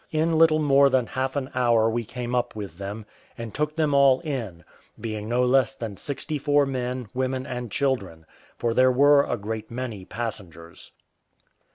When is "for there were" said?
8.57-9.21